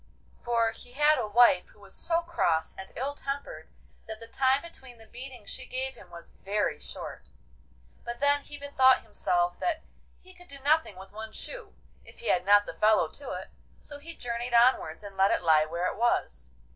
For 0.43 0.71
he 0.71 0.93
had 0.93 1.19
a 1.19 1.27
wife 1.27 1.67
who 1.67 1.79
was 1.79 1.93
so 1.93 2.21
cross 2.23 2.73
and 2.75 2.91
ill 2.95 3.13
tempered 3.13 3.69
that 4.07 4.19
the 4.19 4.25
time 4.25 4.63
between 4.63 4.97
the 4.97 5.05
beatings 5.05 5.47
she 5.51 5.67
gave 5.67 5.93
him 5.93 6.09
was 6.09 6.31
very 6.43 6.79
short. 6.79 7.29
But 8.03 8.19
then 8.19 8.41
he 8.41 8.57
bethought 8.57 9.03
himself 9.03 9.59
that 9.59 9.83
he 10.19 10.33
could 10.33 10.47
do 10.47 10.57
nothing 10.57 10.95
with 10.95 11.11
one 11.11 11.31
shoe 11.33 11.75
if 12.03 12.17
he 12.17 12.29
had 12.29 12.47
not 12.47 12.65
the 12.65 12.73
fellow 12.73 13.09
to 13.09 13.33
it, 13.33 13.49
so 13.79 13.99
he 13.99 14.15
journeyed 14.15 14.55
onwards 14.55 15.03
and 15.03 15.15
let 15.17 15.29
it 15.29 15.43
lie 15.43 15.65
where 15.67 15.85
it 15.85 15.97
was. 15.97 16.49